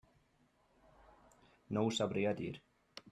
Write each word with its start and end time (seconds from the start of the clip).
No 1.77 1.85
ho 1.89 1.93
sabria 1.99 2.33
dir. 2.41 2.53